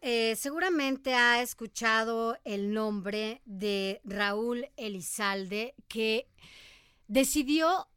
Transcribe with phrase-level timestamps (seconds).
[0.00, 6.28] eh, seguramente ha escuchado el nombre de Raúl Elizalde, que
[7.08, 7.88] decidió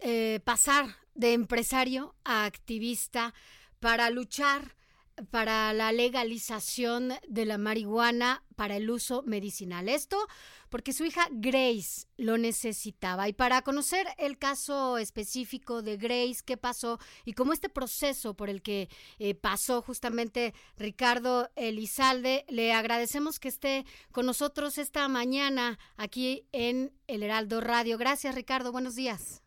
[0.00, 3.34] eh, pasar de empresario a activista
[3.80, 4.77] para luchar
[5.30, 9.88] para la legalización de la marihuana para el uso medicinal.
[9.88, 10.26] Esto
[10.68, 13.28] porque su hija Grace lo necesitaba.
[13.28, 18.50] Y para conocer el caso específico de Grace, qué pasó y cómo este proceso por
[18.50, 25.78] el que eh, pasó justamente Ricardo Elizalde, le agradecemos que esté con nosotros esta mañana
[25.96, 27.98] aquí en El Heraldo Radio.
[27.98, 28.72] Gracias, Ricardo.
[28.72, 29.42] Buenos días.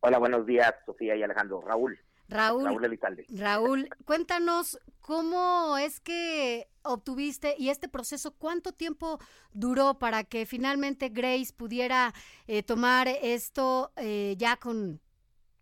[0.00, 1.60] Hola, buenos días, Sofía y Alejandro.
[1.60, 2.00] Raúl.
[2.30, 3.26] Raúl, Raúl Elizalde.
[3.28, 9.18] Raúl, cuéntanos cómo es que obtuviste y este proceso, cuánto tiempo
[9.52, 12.12] duró para que finalmente Grace pudiera
[12.46, 15.00] eh, tomar esto eh, ya con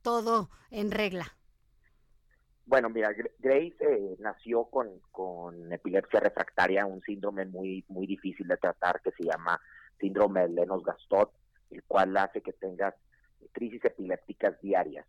[0.03, 1.27] todo en regla.
[2.67, 8.59] Bueno, mira, Grace eh, nació con, con epilepsia refractaria, un síndrome muy, muy difícil de
[8.59, 9.59] tratar que se llama
[9.99, 11.31] síndrome de Lennox-Gastaut,
[11.71, 12.95] el cual hace que tengas
[13.53, 15.07] crisis epilépticas diarias.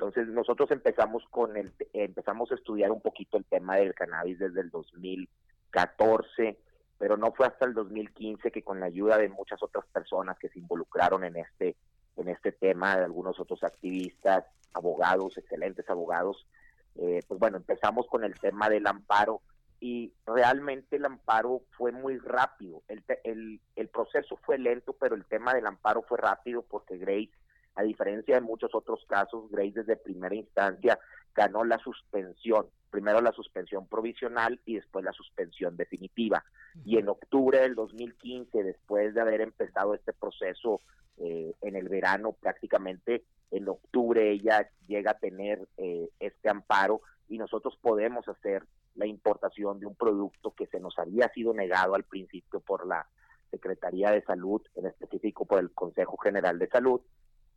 [0.00, 4.62] Entonces nosotros empezamos con el empezamos a estudiar un poquito el tema del cannabis desde
[4.62, 6.58] el 2014,
[6.96, 10.48] pero no fue hasta el 2015 que con la ayuda de muchas otras personas que
[10.48, 11.76] se involucraron en este
[12.16, 16.46] en este tema, de algunos otros activistas, abogados, excelentes abogados,
[16.94, 19.42] eh, pues bueno, empezamos con el tema del amparo
[19.80, 22.82] y realmente el amparo fue muy rápido.
[22.88, 27.32] El, el, el proceso fue lento, pero el tema del amparo fue rápido porque Grace
[27.74, 30.98] a diferencia de muchos otros casos, Grace desde primera instancia
[31.34, 36.44] ganó la suspensión, primero la suspensión provisional y después la suspensión definitiva.
[36.84, 40.80] Y en octubre del 2015, después de haber empezado este proceso
[41.18, 47.38] eh, en el verano, prácticamente en octubre ella llega a tener eh, este amparo y
[47.38, 48.64] nosotros podemos hacer
[48.94, 53.06] la importación de un producto que se nos había sido negado al principio por la
[53.50, 57.00] Secretaría de Salud, en específico por el Consejo General de Salud,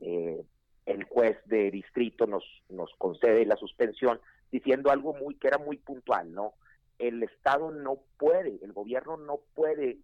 [0.02, 0.44] eh,
[0.86, 4.20] el juez de distrito nos, nos concede la suspensión
[4.52, 6.54] diciendo algo muy que era muy puntual, ¿no?
[7.00, 9.98] El Estado no puede, el gobierno no puede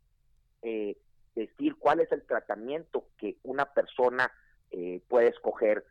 [0.62, 0.98] eh,
[1.36, 4.32] decir cuál es el tratamiento que una persona
[4.72, 5.86] eh, puede escoger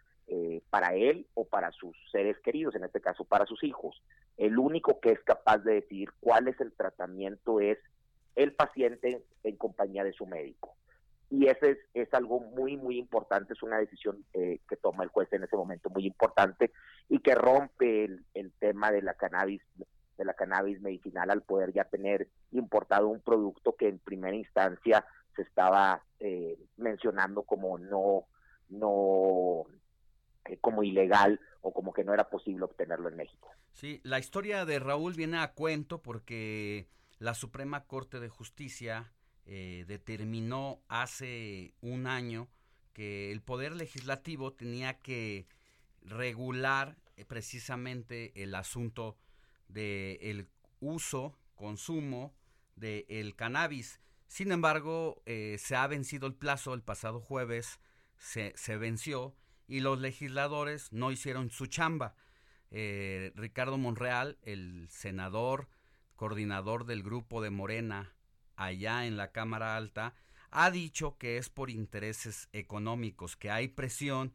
[0.69, 4.03] para él o para sus seres queridos, en este caso para sus hijos.
[4.37, 7.79] El único que es capaz de decir cuál es el tratamiento es
[8.37, 10.77] el paciente en compañía de su médico
[11.31, 15.31] y ese es, algo muy, muy importante, es una decisión eh, que toma el juez
[15.33, 16.72] en ese momento muy importante
[17.09, 19.62] y que rompe el, el, tema de la cannabis
[20.17, 25.06] de la cannabis medicinal al poder ya tener importado un producto que en primera instancia
[25.37, 28.25] se estaba eh, mencionando como no
[28.69, 29.65] no
[30.47, 33.50] eh, como ilegal o como que no era posible obtenerlo en México.
[33.72, 36.88] Sí, la historia de Raúl viene a cuento porque
[37.19, 39.12] la Suprema Corte de Justicia
[39.51, 42.51] eh, determinó hace un año
[42.93, 45.47] que el Poder Legislativo tenía que
[46.03, 49.17] regular eh, precisamente el asunto
[49.69, 50.49] del el
[50.81, 52.35] uso, consumo
[52.77, 54.01] del el cannabis.
[54.27, 57.81] Sin embargo, eh, se ha vencido el plazo, el pasado jueves
[58.19, 59.35] se venció
[59.67, 62.17] y los legisladores no hicieron su chamba.
[62.71, 65.69] Ricardo Monreal, el senador,
[66.17, 68.13] coordinador del grupo de Morena
[68.59, 70.15] allá en la Cámara Alta,
[70.51, 74.35] ha dicho que es por intereses económicos, que hay presión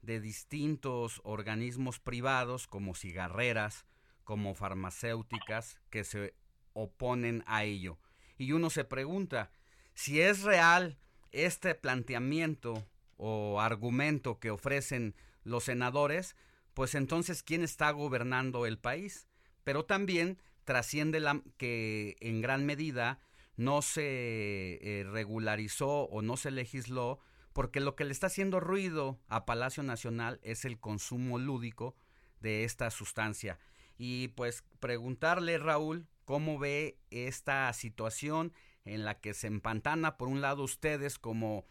[0.00, 3.84] de distintos organismos privados como cigarreras,
[4.22, 6.34] como farmacéuticas, que se
[6.72, 7.98] oponen a ello.
[8.38, 9.50] Y uno se pregunta,
[9.94, 10.98] si es real
[11.32, 16.36] este planteamiento o argumento que ofrecen los senadores,
[16.74, 19.28] pues entonces ¿quién está gobernando el país?
[19.62, 23.20] Pero también trasciende la, que en gran medida
[23.56, 27.20] no se eh, regularizó o no se legisló
[27.52, 31.94] porque lo que le está haciendo ruido a Palacio Nacional es el consumo lúdico
[32.40, 33.58] de esta sustancia.
[33.96, 38.52] Y pues preguntarle, Raúl, cómo ve esta situación
[38.84, 41.64] en la que se empantana, por un lado, ustedes como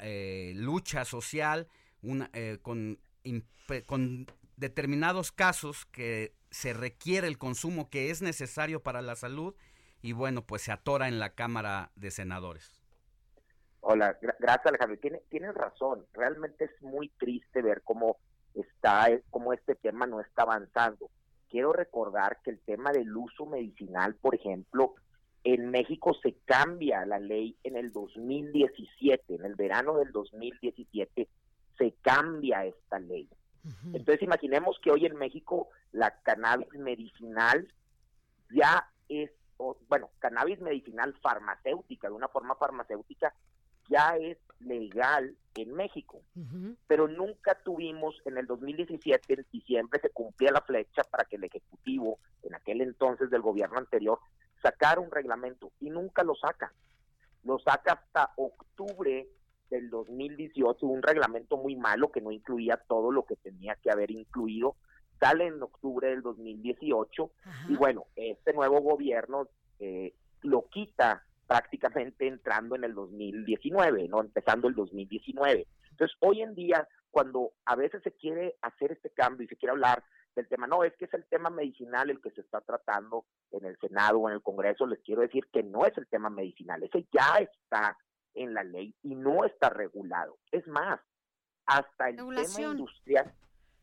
[0.00, 1.68] eh, lucha social,
[2.02, 2.98] eh, con
[4.56, 9.54] determinados casos que se requiere el consumo que es necesario para la salud
[10.02, 12.80] y bueno, pues se atora en la Cámara de Senadores.
[13.80, 14.98] Hola, gracias Alejandro.
[14.98, 18.18] Tiene, tienes razón, realmente es muy triste ver cómo
[18.54, 21.10] está, cómo este tema no está avanzando.
[21.48, 24.94] Quiero recordar que el tema del uso medicinal, por ejemplo,
[25.42, 31.28] en México se cambia la ley en el 2017, en el verano del 2017
[31.78, 33.28] se cambia esta ley.
[33.92, 37.68] Entonces imaginemos que hoy en México la cannabis medicinal
[38.50, 39.30] ya es,
[39.88, 43.34] bueno, cannabis medicinal farmacéutica, de una forma farmacéutica,
[43.88, 46.22] ya es legal en México.
[46.86, 51.44] Pero nunca tuvimos en el 2017, en diciembre, se cumplía la flecha para que el
[51.44, 54.18] Ejecutivo, en aquel entonces del gobierno anterior,
[54.62, 56.72] sacara un reglamento y nunca lo saca.
[57.42, 59.28] Lo saca hasta octubre
[59.70, 64.10] del 2018, un reglamento muy malo que no incluía todo lo que tenía que haber
[64.10, 64.76] incluido.
[65.20, 67.30] Sale en octubre del 2018
[67.68, 74.20] y bueno, este nuevo gobierno eh, lo quita prácticamente entrando en el 2019, ¿no?
[74.20, 75.66] Empezando el 2019.
[75.90, 79.72] Entonces, hoy en día, cuando a veces se quiere hacer este cambio y se quiere
[79.72, 80.02] hablar
[80.34, 83.64] del tema, no, es que es el tema medicinal el que se está tratando en
[83.64, 86.82] el Senado o en el Congreso, les quiero decir que no es el tema medicinal,
[86.82, 87.98] ese ya está
[88.34, 90.38] en la ley y no está regulado.
[90.52, 91.00] Es más,
[91.66, 93.34] hasta el tema industrial,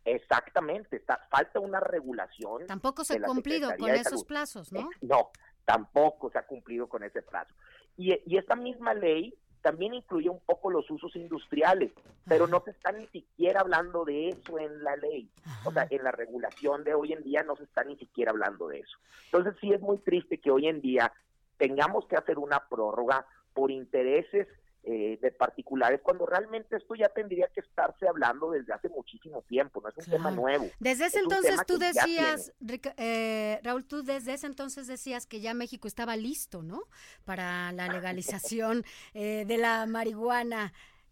[0.07, 2.65] exactamente, está, falta una regulación.
[2.65, 4.89] Tampoco se ha cumplido con esos plazos, ¿no?
[5.01, 5.29] no,
[5.65, 7.53] tampoco se ha cumplido con ese plazo.
[7.97, 11.91] Y, esta misma ley también incluye un poco los usos industriales,
[12.25, 15.29] pero no se está ni siquiera hablando de eso en la ley.
[15.65, 18.67] O sea, en la regulación de hoy en día no se está ni siquiera hablando
[18.67, 18.97] de eso.
[19.25, 21.11] Entonces sí es muy triste que hoy en día
[21.57, 24.47] tengamos que hacer una prórroga por intereses
[24.89, 29.81] eh, de particulares, cuando realmente esto ya tendría que estarse hablando desde hace muchísimo tiempo,
[29.81, 30.69] no es un tema nuevo.
[30.79, 32.53] Desde ese entonces tú decías,
[32.95, 36.83] eh, Raúl, tú desde ese entonces decías que ya México estaba listo, ¿no?
[37.25, 40.71] Para la legalización eh, de la marihuana.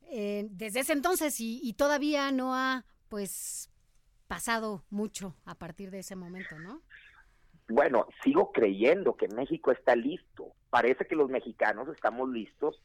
[0.09, 3.69] desde ese entonces y, y todavía no ha, pues,
[4.27, 6.81] pasado mucho a partir de ese momento, ¿no?
[7.67, 10.53] Bueno, sigo creyendo que México está listo.
[10.69, 12.81] Parece que los mexicanos estamos listos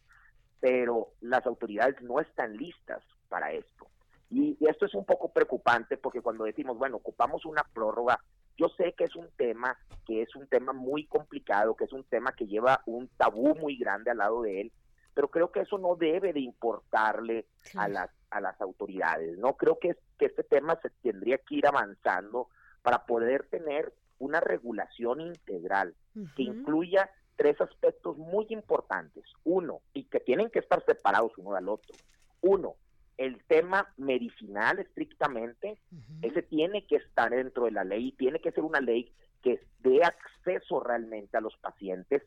[0.61, 3.87] pero las autoridades no están listas para esto.
[4.31, 8.21] Y, esto es un poco preocupante porque cuando decimos, bueno, ocupamos una prórroga,
[8.57, 9.77] yo sé que es un tema
[10.07, 13.77] que es un tema muy complicado, que es un tema que lleva un tabú muy
[13.77, 14.73] grande al lado de él,
[15.15, 19.39] pero creo que eso no debe de importarle a las a las autoridades.
[19.39, 22.49] No creo que, que este tema se tendría que ir avanzando
[22.83, 25.95] para poder tener una regulación integral
[26.37, 27.11] que incluya
[27.41, 29.25] tres aspectos muy importantes.
[29.45, 31.95] Uno, y que tienen que estar separados uno del otro.
[32.43, 32.75] Uno,
[33.17, 35.79] el tema medicinal estrictamente,
[36.21, 39.11] ese tiene que estar dentro de la ley y tiene que ser una ley
[39.43, 42.23] que dé acceso realmente a los pacientes.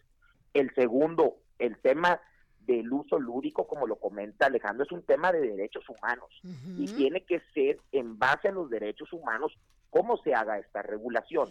[0.51, 2.19] El segundo, el tema
[2.61, 6.29] del uso lúdico, como lo comenta Alejandro, es un tema de derechos humanos
[6.75, 9.53] y tiene que ser en base a los derechos humanos
[9.91, 11.49] cómo se haga esta regulación.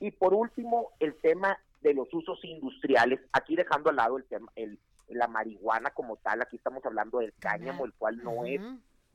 [0.00, 4.50] Y por último, el tema de los usos industriales, aquí dejando al lado el tema,
[4.56, 8.60] el, la marihuana como tal, aquí estamos hablando del cáñamo, el cual no es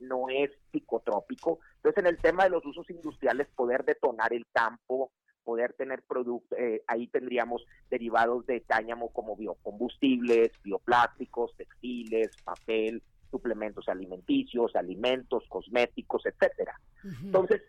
[0.00, 1.58] no es psicotrópico.
[1.76, 5.10] Entonces, en el tema de los usos industriales, poder detonar el campo,
[5.42, 13.88] poder tener productos, eh, ahí tendríamos derivados de cáñamo como biocombustibles, bioplásticos, textiles, papel, suplementos
[13.88, 16.78] alimenticios, alimentos, cosméticos, etcétera.
[17.24, 17.62] Entonces,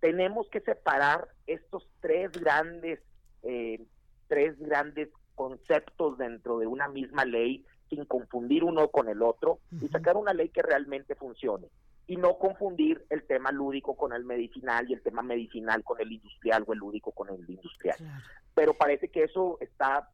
[0.00, 3.00] tenemos que separar estos tres grandes
[3.42, 3.80] eh,
[4.28, 9.88] tres grandes conceptos dentro de una misma ley sin confundir uno con el otro y
[9.88, 11.68] sacar una ley que realmente funcione
[12.06, 16.12] y no confundir el tema lúdico con el medicinal y el tema medicinal con el
[16.12, 17.96] industrial o el lúdico con el industrial.
[18.54, 20.10] Pero parece que eso está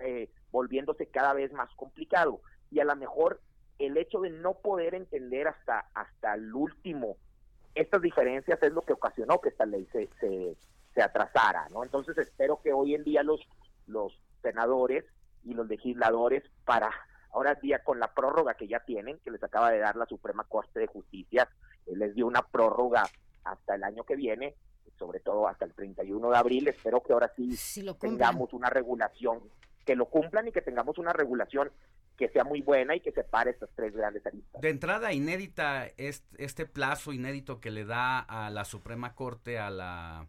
[0.00, 3.40] eh, volviéndose cada vez más complicado y a lo mejor
[3.78, 7.16] el hecho de no poder entender hasta hasta el último
[7.74, 10.56] estas diferencias es lo que ocasionó que esta ley se, se,
[10.94, 11.82] se atrasara, ¿no?
[11.82, 13.40] Entonces espero que hoy en día los,
[13.86, 15.04] los senadores
[15.44, 16.90] y los legisladores para
[17.32, 20.44] ahora día con la prórroga que ya tienen, que les acaba de dar la Suprema
[20.44, 21.48] Corte de Justicia,
[21.86, 23.04] eh, les dio una prórroga
[23.42, 24.54] hasta el año que viene,
[24.98, 27.56] sobre todo hasta el 31 de abril, espero que ahora sí,
[27.98, 29.40] tengamos una regulación,
[29.84, 31.72] que lo cumplan y que tengamos una regulación
[32.16, 34.60] que sea muy buena y que separe estas tres grandes aristas.
[34.62, 40.28] De entrada, inédita este plazo inédito que le da a la Suprema Corte a la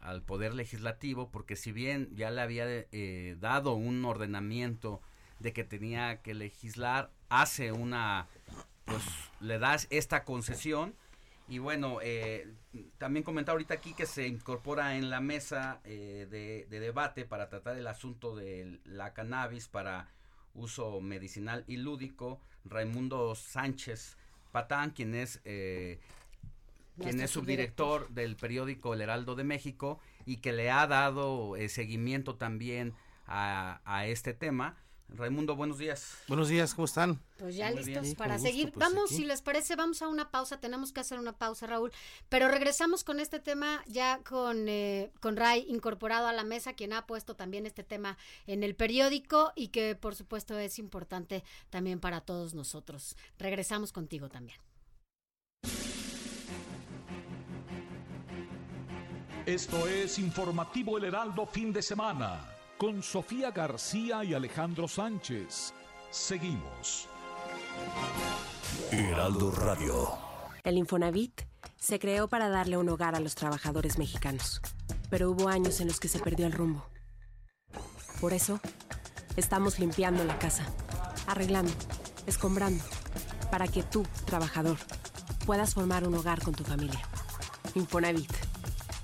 [0.00, 5.00] al Poder Legislativo, porque si bien ya le había eh, dado un ordenamiento
[5.38, 8.26] de que tenía que legislar, hace una,
[8.84, 9.02] pues
[9.40, 10.94] le das esta concesión.
[11.48, 12.52] Y bueno, eh,
[12.98, 17.48] también comentar ahorita aquí que se incorpora en la mesa eh, de, de, debate para
[17.48, 20.08] tratar el asunto de la cannabis para
[20.54, 24.18] uso medicinal y lúdico, Raimundo Sánchez
[24.52, 26.00] Patán, quien es eh,
[26.98, 31.68] quien es subdirector del periódico El Heraldo de México y que le ha dado eh,
[31.68, 32.94] seguimiento también
[33.26, 34.76] a, a, este tema.
[35.10, 36.18] Raimundo, buenos días.
[36.28, 37.18] Buenos días, ¿cómo están?
[37.38, 38.72] Pues ya listos para seguir.
[38.72, 40.60] Pues vamos, si les parece, vamos a una pausa.
[40.60, 41.92] Tenemos que hacer una pausa, Raúl.
[42.28, 46.92] Pero regresamos con este tema ya con, eh, con Ray incorporado a la mesa, quien
[46.92, 52.00] ha puesto también este tema en el periódico y que por supuesto es importante también
[52.00, 53.16] para todos nosotros.
[53.38, 54.58] Regresamos contigo también.
[59.48, 62.44] Esto es Informativo El Heraldo Fin de Semana
[62.76, 65.72] con Sofía García y Alejandro Sánchez.
[66.10, 67.08] Seguimos.
[68.92, 70.18] Heraldo Radio.
[70.64, 71.40] El Infonavit
[71.78, 74.60] se creó para darle un hogar a los trabajadores mexicanos,
[75.08, 76.84] pero hubo años en los que se perdió el rumbo.
[78.20, 78.60] Por eso,
[79.36, 80.66] estamos limpiando la casa,
[81.26, 81.72] arreglando,
[82.26, 82.84] escombrando,
[83.50, 84.76] para que tú, trabajador,
[85.46, 87.00] puedas formar un hogar con tu familia.
[87.74, 88.47] Infonavit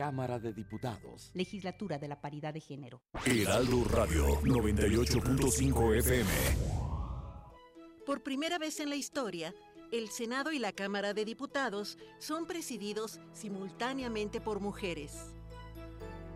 [0.00, 1.30] Cámara de Diputados.
[1.34, 3.02] Legislatura de la Paridad de Género.
[3.26, 6.30] Heraldo Radio 98.5 FM.
[8.06, 9.54] Por primera vez en la historia,
[9.92, 15.34] el Senado y la Cámara de Diputados son presididos simultáneamente por mujeres.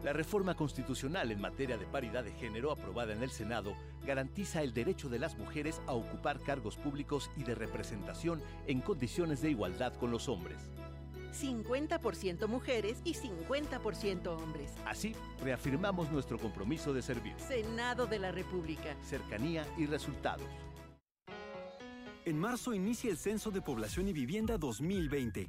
[0.02, 4.74] La reforma constitucional en materia de paridad de género aprobada en el Senado garantiza el
[4.74, 9.94] derecho de las mujeres a ocupar cargos públicos y de representación en condiciones de igualdad
[9.94, 10.70] con los hombres.
[11.34, 14.72] 50% mujeres y 50% hombres.
[14.86, 17.34] Así, reafirmamos nuestro compromiso de servir.
[17.38, 18.96] Senado de la República.
[19.02, 20.46] Cercanía y resultados.
[22.24, 25.46] En marzo inicia el Censo de Población y Vivienda 2020.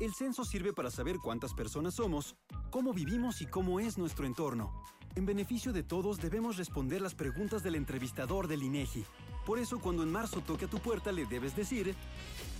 [0.00, 2.36] El censo sirve para saber cuántas personas somos,
[2.70, 4.82] cómo vivimos y cómo es nuestro entorno.
[5.14, 9.04] En beneficio de todos debemos responder las preguntas del entrevistador del INEGI.
[9.46, 11.94] Por eso cuando en marzo toque a tu puerta le debes decir,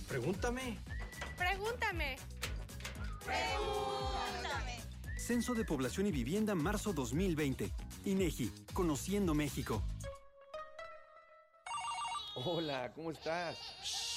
[0.07, 0.79] pregúntame.
[1.37, 2.17] Pregúntame.
[3.27, 4.79] Pregúntame.
[5.17, 7.71] Censo de Población y Vivienda marzo 2020.
[8.05, 9.83] INEGI, Conociendo México.
[12.35, 14.16] Hola, ¿cómo estás?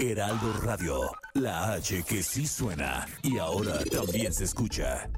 [0.00, 5.10] Heraldo Radio, la H que sí suena y ahora también se escucha.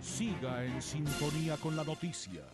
[0.00, 2.44] Siga en sintonía con la noticia.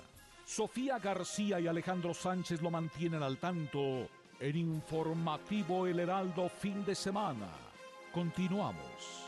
[0.46, 4.08] Sofía García y Alejandro Sánchez lo mantienen al tanto
[4.40, 7.50] en Informativo El Heraldo fin de semana.
[8.14, 9.26] Continuamos.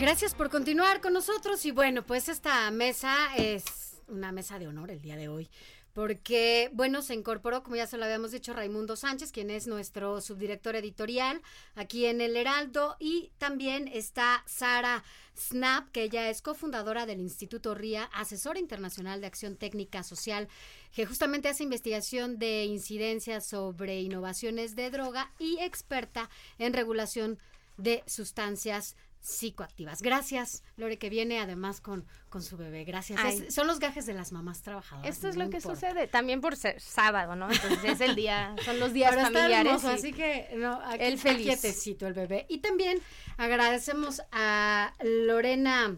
[0.00, 1.66] Gracias por continuar con nosotros.
[1.66, 5.50] Y bueno, pues esta mesa es una mesa de honor el día de hoy,
[5.92, 10.20] porque, bueno, se incorporó, como ya se lo habíamos dicho, Raimundo Sánchez, quien es nuestro
[10.20, 11.42] subdirector editorial
[11.74, 15.02] aquí en El Heraldo, y también está Sara
[15.36, 20.48] Snap, que ella es cofundadora del Instituto RIA, asesora internacional de acción técnica social,
[20.94, 27.40] que justamente hace investigación de incidencias sobre innovaciones de droga y experta en regulación
[27.78, 30.00] de sustancias psicoactivas.
[30.02, 32.84] Gracias, Lore, que viene además con, con su bebé.
[32.84, 33.20] Gracias.
[33.24, 35.10] Es- son los gajes de las mamás trabajadoras.
[35.14, 35.80] Esto es no lo que importa.
[35.80, 37.50] sucede también por ser sábado, ¿no?
[37.50, 39.66] Entonces es el día, son los días Pero está familiares.
[39.72, 41.46] hermoso, y- así que no, aquí feliz.
[41.46, 42.46] quietecito el bebé.
[42.48, 43.00] Y también
[43.36, 45.96] agradecemos a Lorena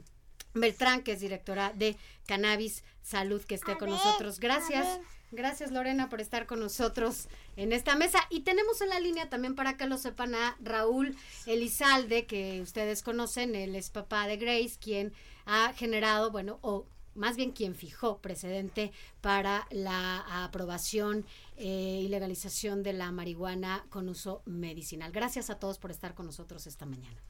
[0.55, 1.97] Beltrán, que es directora de
[2.27, 4.41] Cannabis Salud, que esté con nosotros.
[4.41, 4.87] Gracias.
[5.33, 8.19] Gracias Lorena por estar con nosotros en esta mesa.
[8.31, 13.03] Y tenemos en la línea también para que lo sepan a Raúl Elizalde, que ustedes
[13.03, 15.13] conocen, él es papá de Grace, quien
[15.47, 21.25] ha generado, bueno, o más bien quien fijó precedente para la aprobación
[21.57, 25.13] eh, y legalización de la marihuana con uso medicinal.
[25.13, 27.21] Gracias a todos por estar con nosotros esta mañana.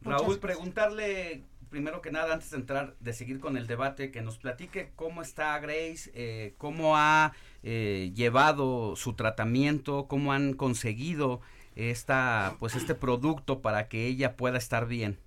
[0.00, 1.44] Raúl, preguntarle
[1.76, 5.20] primero que nada, antes de entrar, de seguir con el debate, que nos platique cómo
[5.20, 11.42] está Grace, eh, cómo ha eh, llevado su tratamiento, cómo han conseguido
[11.74, 15.18] esta, pues este producto para que ella pueda estar bien.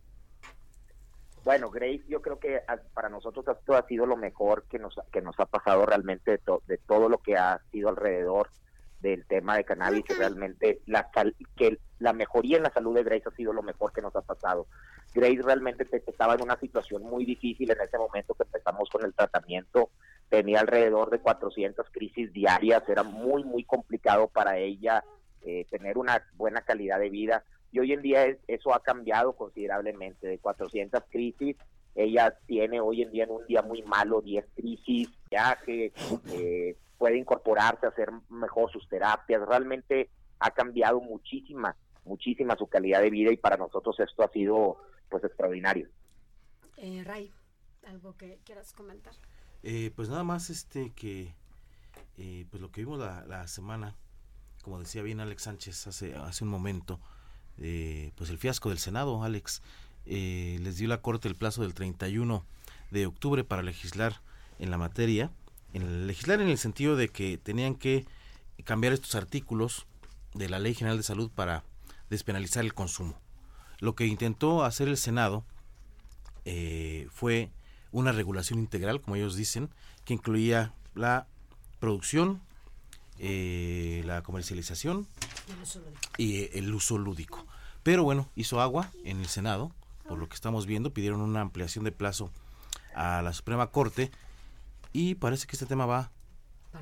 [1.43, 4.99] Bueno, Grace, yo creo que ah, para nosotros esto ha sido lo mejor que nos,
[5.11, 8.49] que nos ha pasado realmente de, to- de todo lo que ha sido alrededor
[9.01, 11.09] del tema de cannabis y realmente la
[11.55, 14.21] que la mejoría en la salud de Grace ha sido lo mejor que nos ha
[14.21, 14.67] pasado.
[15.13, 19.03] Grace realmente te- estaba en una situación muy difícil en ese momento que empezamos con
[19.05, 19.89] el tratamiento.
[20.29, 25.03] Tenía alrededor de 400 crisis diarias, era muy, muy complicado para ella
[25.41, 27.43] eh, tener una buena calidad de vida.
[27.71, 31.55] Y hoy en día es- eso ha cambiado considerablemente, de 400 crisis,
[31.95, 35.09] ella tiene hoy en día en un día muy malo 10 crisis,
[35.65, 35.91] que
[36.33, 41.75] eh, puede incorporarse, hacer mejor sus terapias, realmente ha cambiado muchísima,
[42.05, 44.77] muchísima su calidad de vida y para nosotros esto ha sido
[45.09, 45.89] pues extraordinario.
[46.77, 47.33] Eh, Ray,
[47.87, 49.13] algo que quieras comentar.
[49.63, 51.33] Eh, pues nada más este que
[52.21, 53.95] eh, pues lo que vimos la, la semana,
[54.61, 56.99] como decía bien Alex Sánchez hace, hace un momento,
[57.57, 59.61] eh, pues el fiasco del Senado, Alex,
[60.05, 62.45] eh, les dio la Corte el plazo del 31
[62.91, 64.21] de octubre para legislar
[64.59, 65.31] en la materia,
[65.73, 68.05] en legislar en el sentido de que tenían que
[68.63, 69.85] cambiar estos artículos
[70.33, 71.63] de la Ley General de Salud para
[72.09, 73.19] despenalizar el consumo.
[73.79, 75.45] Lo que intentó hacer el Senado
[76.45, 77.51] eh, fue
[77.91, 79.69] una regulación integral, como ellos dicen,
[80.05, 81.27] que incluía la
[81.79, 82.41] producción,
[83.17, 85.07] eh, la comercialización
[86.17, 87.45] y eh, el uso lúdico.
[87.83, 89.71] Pero bueno, hizo agua en el Senado,
[90.07, 92.31] por lo que estamos viendo, pidieron una ampliación de plazo
[92.95, 94.11] a la Suprema Corte
[94.93, 96.11] y parece que este tema va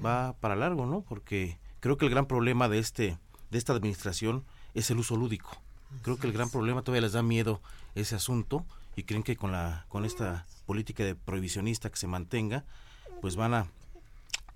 [0.06, 1.02] va para largo, ¿no?
[1.02, 3.18] Porque creo que el gran problema de este
[3.52, 4.44] de esta administración
[4.74, 5.50] es el uso lúdico.
[6.02, 7.62] Creo que el gran problema todavía les da miedo
[7.96, 8.66] ese asunto
[8.98, 12.66] y creen que con la con esta política de prohibicionista que se mantenga,
[13.22, 13.68] pues van a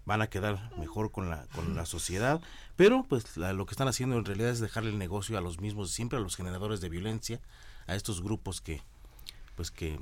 [0.06, 2.42] van a quedar mejor con la con la sociedad,
[2.76, 5.62] pero pues la- lo que están haciendo en realidad es dejarle el negocio a los
[5.62, 7.40] mismos, siempre a los generadores de violencia,
[7.88, 8.82] a estos grupos que
[9.56, 10.00] pues que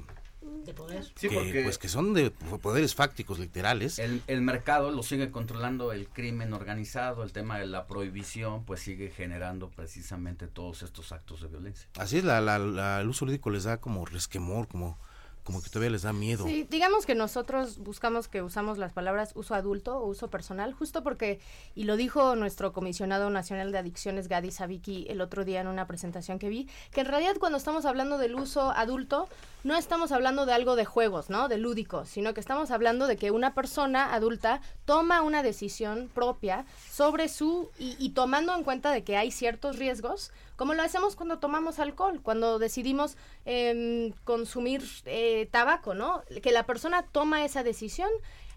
[0.66, 1.04] De poder.
[1.16, 3.98] Sí, que, porque- pues que son de poderes fácticos literales.
[4.00, 8.82] El, el mercado lo sigue controlando el crimen organizado, el tema de la prohibición, pues
[8.82, 11.88] sigue generando precisamente todos estos actos de violencia.
[11.98, 15.00] Así es, la, la- la- el uso lúdico les da como resquemor, como,
[15.44, 16.46] como que todavía les da miedo.
[16.46, 21.04] Sí, digamos que nosotros buscamos que usamos las palabras uso adulto o uso personal, justo
[21.04, 21.40] porque,
[21.76, 25.88] y lo dijo nuestro comisionado nacional de adicciones, Gadi Sabiki, el otro día en una
[25.88, 29.28] presentación que vi, que en realidad cuando estamos hablando del uso adulto,
[29.64, 31.48] no estamos hablando de algo de juegos, ¿no?
[31.48, 36.66] De lúdico, sino que estamos hablando de que una persona adulta toma una decisión propia
[36.92, 41.16] sobre su, y, y tomando en cuenta de que hay ciertos riesgos, como lo hacemos
[41.16, 46.22] cuando tomamos alcohol, cuando decidimos em, consumir eh, tabaco, ¿no?
[46.44, 48.10] Que la persona toma esa decisión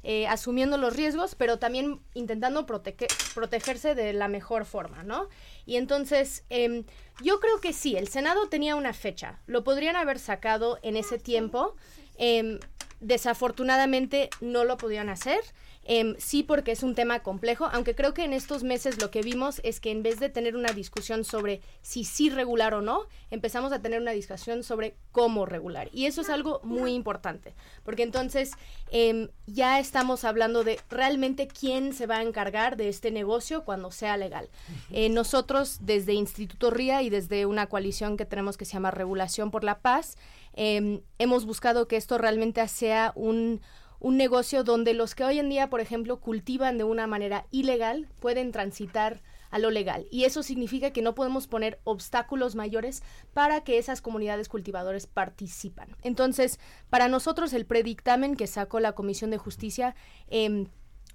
[0.02, 5.28] eh, asumiendo los riesgos, pero también intentando protege- protegerse de la mejor forma, ¿no?
[5.64, 6.82] Y entonces, em,
[7.22, 11.20] yo creo que sí, el Senado tenía una fecha, lo podrían haber sacado en ese
[11.20, 11.76] tiempo,
[12.16, 12.58] em,
[12.98, 15.40] desafortunadamente no lo pudieron hacer.
[15.84, 19.22] Em, sí, porque es un tema complejo, aunque creo que en estos meses lo que
[19.22, 23.06] vimos es que en vez de tener una discusión sobre si sí regular o no,
[23.30, 25.88] empezamos a tener una discusión sobre cómo regular.
[25.92, 28.52] Y eso es algo muy importante, porque entonces
[28.90, 33.90] em, ya estamos hablando de realmente quién se va a encargar de este negocio cuando
[33.90, 34.48] sea legal.
[34.90, 39.50] Eh, nosotros desde Instituto RIA y desde una coalición que tenemos que se llama Regulación
[39.50, 40.16] por la Paz,
[40.52, 43.60] em, hemos buscado que esto realmente sea un
[44.02, 48.08] un negocio donde los que hoy en día, por ejemplo, cultivan de una manera ilegal
[48.18, 50.08] pueden transitar a lo legal.
[50.10, 55.96] Y eso significa que no podemos poner obstáculos mayores para que esas comunidades cultivadores participan.
[56.02, 56.58] Entonces,
[56.90, 59.94] para nosotros el predictamen que sacó la Comisión de Justicia
[60.28, 60.66] em,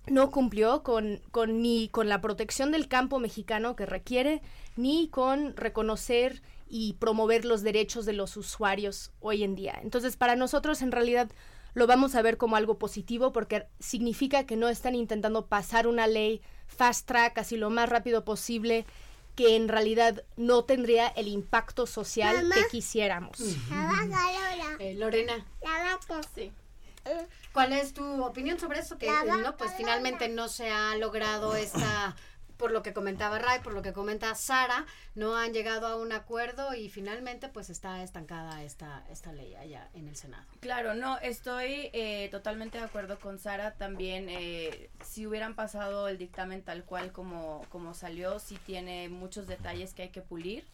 [0.10, 4.42] no cumplió con, con, ni con la protección del campo mexicano que requiere,
[4.78, 9.78] ni con reconocer y promover los derechos de los usuarios hoy en día.
[9.84, 11.30] Entonces, para nosotros en realidad
[11.78, 16.08] lo vamos a ver como algo positivo porque significa que no están intentando pasar una
[16.08, 18.88] ley fast track así lo más rápido posible
[19.36, 23.40] que en realidad no tendría el impacto social que quisiéramos.
[24.80, 25.46] Eh, Lorena.
[26.34, 26.52] Sí.
[27.54, 28.98] ¿Cuál es tu opinión sobre eso?
[28.98, 29.12] Que
[29.44, 32.16] no, pues finalmente no se ha logrado esta
[32.58, 36.12] por lo que comentaba Ray, por lo que comenta Sara, no han llegado a un
[36.12, 40.46] acuerdo y finalmente pues está estancada esta, esta ley allá en el Senado.
[40.60, 44.28] Claro, no, estoy eh, totalmente de acuerdo con Sara también.
[44.30, 49.94] Eh, si hubieran pasado el dictamen tal cual como, como salió, sí tiene muchos detalles
[49.94, 50.66] que hay que pulir.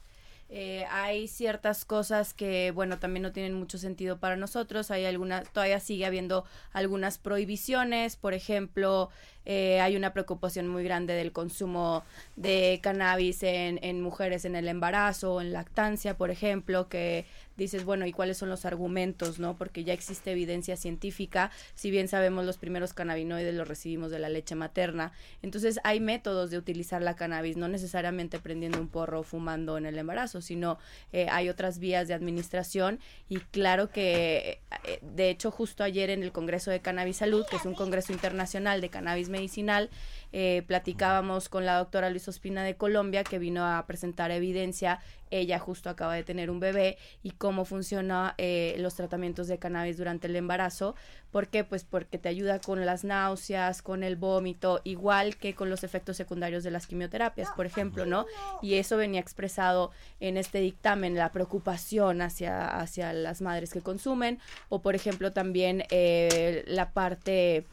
[0.56, 4.92] Eh, hay ciertas cosas que, bueno, también no tienen mucho sentido para nosotros.
[4.92, 8.18] Hay algunas, todavía sigue habiendo algunas prohibiciones.
[8.18, 9.10] Por ejemplo,
[9.46, 12.04] eh, hay una preocupación muy grande del consumo
[12.36, 17.26] de cannabis en, en mujeres en el embarazo o en lactancia, por ejemplo, que
[17.58, 19.56] dices, bueno, ¿y cuáles son los argumentos, no?
[19.56, 24.30] Porque ya existe evidencia científica, si bien sabemos los primeros cannabinoides los recibimos de la
[24.30, 25.12] leche materna,
[25.42, 29.86] entonces hay métodos de utilizar la cannabis, no necesariamente prendiendo un porro o fumando en
[29.86, 30.78] el embarazo, sino
[31.12, 36.24] eh, hay otras vías de administración y claro que, eh, de hecho, justo ayer en
[36.24, 39.90] el Congreso de Cannabis Salud, que es un congreso internacional de cannabis medicinal,
[40.36, 45.00] eh, platicábamos con la doctora Luis Ospina de Colombia, que vino a presentar evidencia.
[45.30, 49.98] Ella justo acaba de tener un bebé y cómo funciona eh, los tratamientos de cannabis
[49.98, 50.96] durante el embarazo.
[51.32, 51.64] ¿Por qué?
[51.64, 56.18] Pues porque te ayuda con las náuseas, con el vómito, igual que con los efectos
[56.18, 58.26] secundarios de las quimioterapias, por ejemplo, ¿no?
[58.64, 64.40] Y eso venía expresado en este dictamen, la preocupación hacia, hacia las madres que consumen,
[64.70, 67.66] o por ejemplo también eh, la parte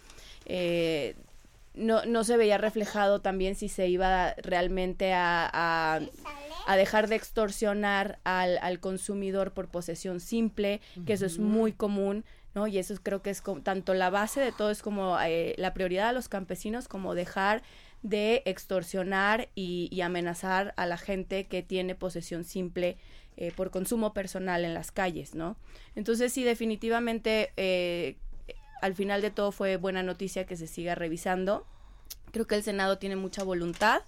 [0.45, 1.15] eh,
[1.75, 6.01] no, no se veía reflejado también si se iba realmente a,
[6.67, 12.25] a, dejar de extorsionar al, al, consumidor por posesión simple, que eso es muy común,
[12.55, 12.67] ¿no?
[12.67, 16.09] Y eso creo que es tanto la base de todo, es como eh, la prioridad
[16.09, 17.63] a los campesinos, como dejar
[18.03, 22.97] de extorsionar y, y amenazar a la gente que tiene posesión simple
[23.37, 25.57] eh, por consumo personal en las calles, ¿no?
[25.95, 27.53] Entonces sí, definitivamente...
[27.57, 28.17] Eh,
[28.81, 31.67] al final de todo fue buena noticia que se siga revisando.
[32.33, 34.03] Creo que el Senado tiene mucha voluntad,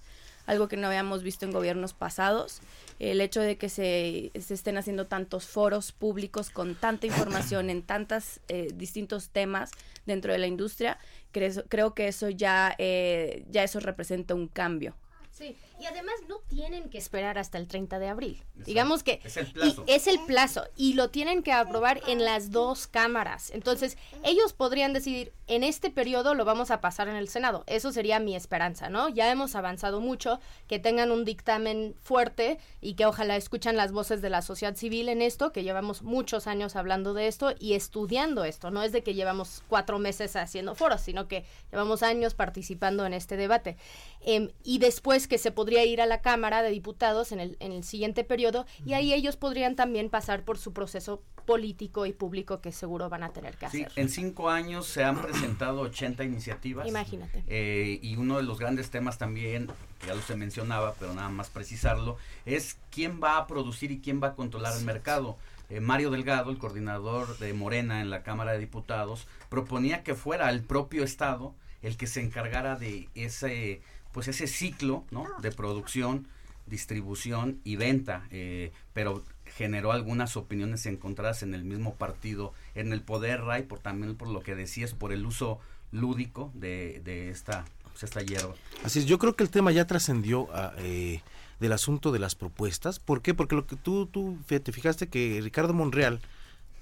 [0.45, 2.61] algo que no habíamos visto en gobiernos pasados.
[2.99, 7.81] El hecho de que se, se estén haciendo tantos foros públicos con tanta información en
[7.81, 9.71] tantos eh, distintos temas
[10.05, 10.97] dentro de la industria,
[11.31, 14.95] creo, creo que eso ya, eh, ya eso representa un cambio.
[15.33, 18.43] Sí, y además no tienen que esperar hasta el 30 de abril.
[18.53, 19.83] Digamos que es el plazo.
[19.87, 23.49] Y es el plazo y lo tienen que aprobar en las dos cámaras.
[23.49, 27.63] Entonces, ellos podrían decidir, en este periodo lo vamos a pasar en el Senado.
[27.65, 29.09] Eso sería mi esperanza, ¿no?
[29.09, 34.21] Ya hemos avanzado mucho, que tengan un dictamen fuerte y que ojalá escuchan las voces
[34.21, 38.43] de la sociedad civil en esto, que llevamos muchos años hablando de esto y estudiando
[38.45, 38.69] esto.
[38.69, 43.15] No es de que llevamos cuatro meses haciendo foros, sino que llevamos años participando en
[43.15, 43.77] este debate.
[44.21, 47.71] Eh, y después que se podría ir a la Cámara de Diputados en el, en
[47.71, 52.61] el siguiente periodo y ahí ellos podrían también pasar por su proceso político y público
[52.61, 53.99] que seguro van a tener que sí, hacer.
[53.99, 56.87] En cinco años se han presentado 80 iniciativas.
[56.87, 57.43] Imagínate.
[57.47, 59.67] Eh, y uno de los grandes temas también,
[59.99, 63.99] que ya lo se mencionaba, pero nada más precisarlo, es quién va a producir y
[63.99, 65.37] quién va a controlar el mercado.
[65.69, 70.49] Eh, Mario Delgado, el coordinador de Morena en la Cámara de Diputados, proponía que fuera
[70.49, 73.81] el propio Estado el que se encargara de ese
[74.13, 75.03] pues ese ciclo
[75.41, 76.27] de producción,
[76.67, 83.01] distribución y venta, eh, pero generó algunas opiniones encontradas en el mismo partido, en el
[83.01, 85.59] poder, Ray, por también por lo que decías, por el uso
[85.91, 88.55] lúdico de, de esta, pues, esta hierba.
[88.83, 90.47] Así es, yo creo que el tema ya trascendió
[90.77, 91.21] eh,
[91.59, 92.99] del asunto de las propuestas.
[92.99, 93.33] ¿Por qué?
[93.33, 96.19] Porque lo que tú, tú te fijaste que Ricardo Monreal,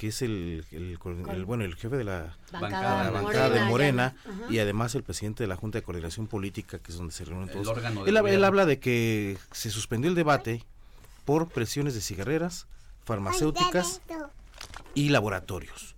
[0.02, 0.98] que es el, el,
[1.30, 4.16] el, bueno el jefe de la bancada, la bancada de Morena,
[4.50, 7.50] y además el presidente de la Junta de Coordinación Política, que es donde se reúnen
[7.50, 7.78] todos.
[8.08, 10.64] Él, él, habla de que se suspendió el debate
[11.24, 12.66] por presiones de cigarreras,
[13.06, 14.02] farmacéuticas
[14.96, 15.94] y laboratorios.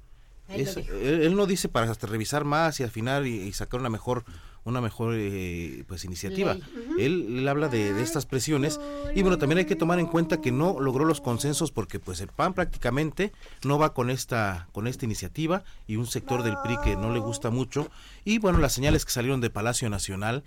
[0.49, 3.53] Él, es, él, él, no dice para hasta revisar más y al final y, y,
[3.53, 4.25] sacar una mejor
[4.65, 6.57] una mejor eh, pues iniciativa.
[6.97, 8.79] Él, él habla de, de estas presiones
[9.15, 12.21] y bueno, también hay que tomar en cuenta que no logró los consensos porque pues
[12.21, 13.31] el PAN prácticamente
[13.63, 17.19] no va con esta con esta iniciativa y un sector del PRI que no le
[17.19, 17.89] gusta mucho.
[18.23, 20.43] Y bueno, las señales que salieron de Palacio Nacional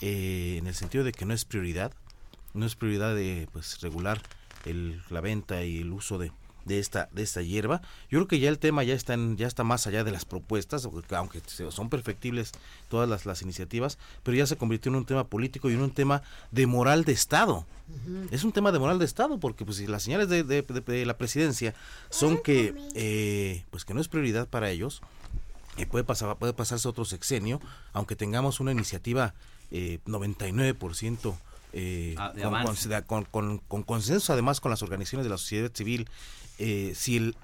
[0.00, 1.92] eh, en el sentido de que no es prioridad,
[2.54, 4.20] no es prioridad de pues regular
[4.64, 6.32] el, la venta y el uso de,
[6.68, 7.80] de esta de esta hierba.
[8.10, 10.24] Yo creo que ya el tema ya está en- ya está más allá de las
[10.24, 12.52] propuestas, porque aunque se- son perfectibles
[12.88, 15.90] todas las, las iniciativas, pero ya se convirtió en un tema político y en un
[15.90, 17.66] tema de moral de Estado.
[18.30, 20.80] Es un tema de moral de Estado, porque pues si las señales de, de- de-
[20.82, 21.74] de la presidencia
[22.10, 25.00] son que eh, pues que no es prioridad para ellos,
[25.78, 27.60] y puede pasar puede pasarse otro sexenio,
[27.94, 29.32] aunque tengamos una iniciativa
[29.70, 31.34] eh, 99%
[31.74, 32.32] eh, Ah,
[33.06, 36.08] con- con- con consenso además con las organizaciones de la sociedad civil,
[36.58, 37.36] eh, si el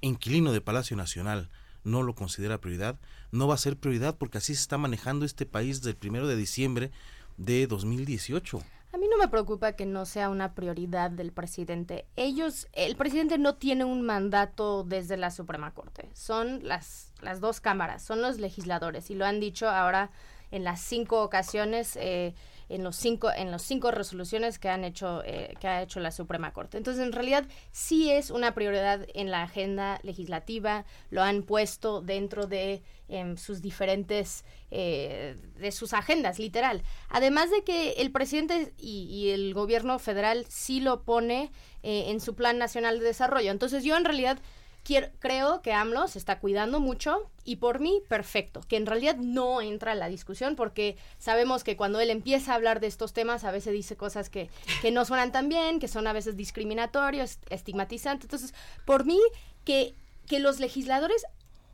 [0.00, 1.50] inquilino de Palacio Nacional
[1.84, 2.96] no lo considera prioridad,
[3.30, 6.36] no va a ser prioridad porque así se está manejando este país del primero de
[6.36, 6.90] diciembre
[7.36, 8.62] de 2018.
[8.92, 12.06] A mí no me preocupa que no sea una prioridad del presidente.
[12.14, 16.08] Ellos, el presidente no tiene un mandato desde la Suprema Corte.
[16.14, 20.10] Son las, las dos cámaras, son los legisladores y lo han dicho ahora
[20.52, 22.34] en las cinco ocasiones, eh,
[22.68, 26.10] en los cinco, en los cinco resoluciones que han hecho, eh, que ha hecho la
[26.10, 26.76] Suprema Corte.
[26.76, 30.84] Entonces, en realidad, sí es una prioridad en la agenda legislativa.
[31.10, 36.82] Lo han puesto dentro de em, sus diferentes eh, de sus agendas, literal.
[37.08, 41.52] Además de que el presidente y, y el gobierno federal sí lo pone
[41.86, 43.50] eh, en su plan nacional de desarrollo.
[43.50, 44.38] Entonces yo en realidad
[44.84, 49.16] quiero, creo que AMLO se está cuidando mucho y por mí perfecto, que en realidad
[49.16, 53.12] no entra a la discusión porque sabemos que cuando él empieza a hablar de estos
[53.12, 54.50] temas a veces dice cosas que,
[54.82, 58.26] que no suenan tan bien, que son a veces discriminatorios, estigmatizantes.
[58.26, 59.18] Entonces, por mí
[59.64, 59.94] que,
[60.28, 61.24] que los legisladores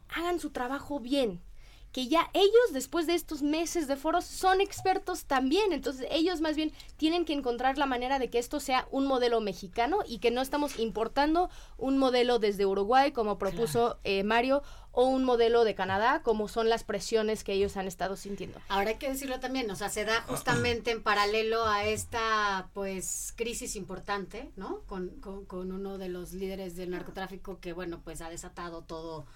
[0.09, 1.41] hagan su trabajo bien.
[1.93, 5.73] Que ya ellos, después de estos meses de foros, son expertos también.
[5.73, 9.41] Entonces, ellos más bien tienen que encontrar la manera de que esto sea un modelo
[9.41, 15.07] mexicano y que no estamos importando un modelo desde Uruguay, como propuso eh, Mario, o
[15.07, 18.61] un modelo de Canadá, como son las presiones que ellos han estado sintiendo.
[18.69, 23.33] Ahora hay que decirlo también, o sea, se da justamente en paralelo a esta, pues,
[23.37, 24.81] crisis importante, ¿no?
[24.87, 29.27] Con, con, con uno de los líderes del narcotráfico que, bueno, pues ha desatado todo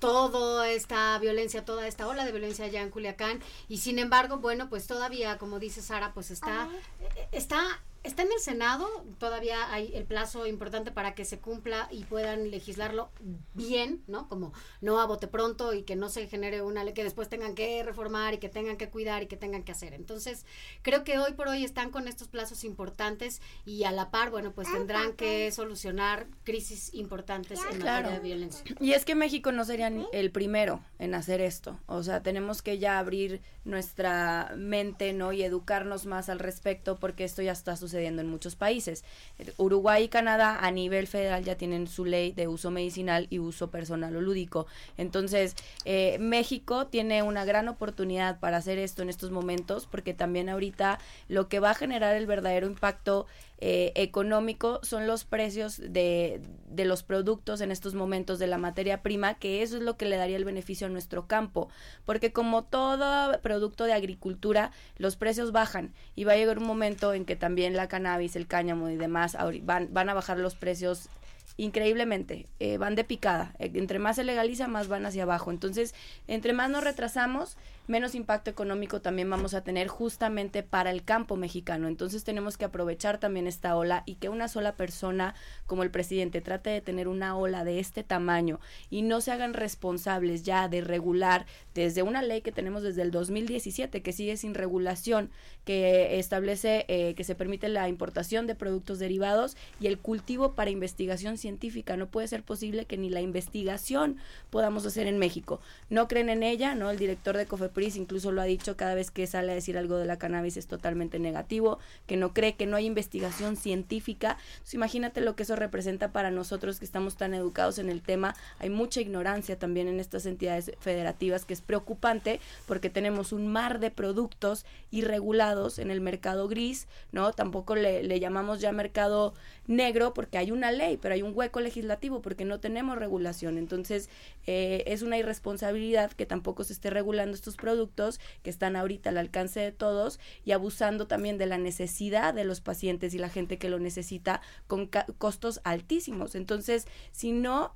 [0.00, 3.40] toda esta violencia, toda esta ola de violencia allá en Culiacán.
[3.68, 6.68] Y sin embargo, bueno, pues todavía, como dice Sara, pues está,
[7.00, 11.86] eh, está, está en el Senado, todavía hay el plazo importante para que se cumpla
[11.90, 13.10] y puedan legislarlo
[13.52, 14.26] bien, ¿no?
[14.28, 17.54] Como no a bote pronto y que no se genere una ley que después tengan
[17.54, 19.92] que reformar y que tengan que cuidar y que tengan que hacer.
[19.92, 20.46] Entonces,
[20.80, 24.52] creo que hoy por hoy están con estos plazos importantes y a la par, bueno,
[24.52, 28.04] pues tendrán que solucionar crisis importantes en Claro.
[28.08, 28.64] materia de violencia.
[28.80, 31.78] Y es que México no sería el primero en hacer esto.
[31.86, 35.32] O sea, tenemos que ya abrir nuestra mente, ¿no?
[35.32, 39.04] Y educarnos más al respecto porque esto ya está sucediendo en muchos países.
[39.38, 43.38] Eh, Uruguay y Canadá a nivel federal ya tienen su ley de uso medicinal y
[43.38, 44.66] uso personal o lúdico.
[44.96, 50.48] Entonces, eh, México tiene una gran oportunidad para hacer esto en estos momentos porque también
[50.48, 50.98] ahorita
[51.28, 53.26] lo que va a generar el verdadero impacto
[53.62, 59.02] eh, económico son los precios de, de los productos en estos momentos de la materia
[59.02, 61.68] prima, que eso es lo que le daría el beneficio a nuestro campo,
[62.06, 67.12] porque como todo producto de agricultura, los precios bajan y va a llegar un momento
[67.12, 71.10] en que también la cannabis, el cáñamo y demás van, van a bajar los precios
[71.56, 73.54] increíblemente, eh, van de picada.
[73.58, 75.50] Eh, entre más se legaliza, más van hacia abajo.
[75.50, 75.94] Entonces,
[76.26, 81.36] entre más nos retrasamos, menos impacto económico también vamos a tener justamente para el campo
[81.36, 81.88] mexicano.
[81.88, 85.34] Entonces, tenemos que aprovechar también esta ola y que una sola persona
[85.66, 88.60] como el presidente trate de tener una ola de este tamaño
[88.90, 93.10] y no se hagan responsables ya de regular desde una ley que tenemos desde el
[93.10, 95.30] 2017 que sigue sin regulación,
[95.64, 100.70] que establece eh, que se permite la importación de productos derivados y el cultivo para
[100.70, 101.96] investigación científica.
[101.96, 104.16] No puede ser posible que ni la investigación
[104.50, 105.60] podamos hacer en México.
[105.88, 106.90] No creen en ella, ¿no?
[106.90, 109.96] El director de Cofepris incluso lo ha dicho cada vez que sale a decir algo
[109.96, 114.38] de la cannabis es totalmente negativo, que no cree que no hay investigación científica.
[114.72, 118.34] Imagínate lo que eso representa para nosotros que estamos tan educados en el tema.
[118.58, 123.80] Hay mucha ignorancia también en estas entidades federativas que es preocupante porque tenemos un mar
[123.80, 127.32] de productos irregulados en el mercado gris, ¿no?
[127.32, 129.34] Tampoco le, le llamamos ya mercado
[129.70, 133.56] negro porque hay una ley, pero hay un hueco legislativo porque no tenemos regulación.
[133.56, 134.10] Entonces,
[134.46, 139.18] eh, es una irresponsabilidad que tampoco se esté regulando estos productos que están ahorita al
[139.18, 143.58] alcance de todos y abusando también de la necesidad de los pacientes y la gente
[143.58, 146.34] que lo necesita con costos altísimos.
[146.34, 147.74] Entonces, si no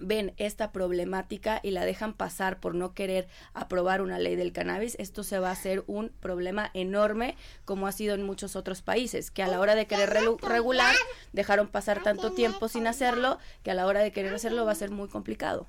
[0.00, 4.96] ven esta problemática y la dejan pasar por no querer aprobar una ley del cannabis,
[4.98, 9.30] esto se va a hacer un problema enorme como ha sido en muchos otros países,
[9.30, 10.10] que a la hora de querer
[10.42, 10.94] regular
[11.32, 14.76] dejaron pasar tanto tiempo sin hacerlo, que a la hora de querer hacerlo va a
[14.76, 15.66] ser muy complicado.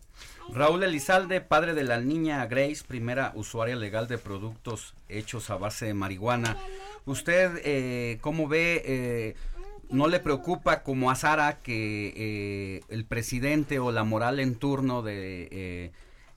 [0.54, 5.86] Raúl Elizalde, padre de la niña Grace, primera usuaria legal de productos hechos a base
[5.86, 6.58] de marihuana.
[7.06, 8.82] ¿Usted eh, cómo ve...
[8.86, 9.36] Eh,
[9.92, 15.02] no le preocupa como a Sara que eh, el presidente o la moral en turno
[15.02, 15.92] de eh,